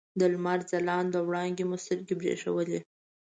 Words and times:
د 0.19 0.21
لمر 0.33 0.59
ځلانده 0.71 1.19
وړانګو 1.23 1.63
مو 1.69 1.77
سترګې 1.83 2.15
برېښولې. 2.19 2.79